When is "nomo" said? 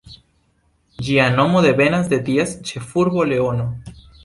1.35-1.61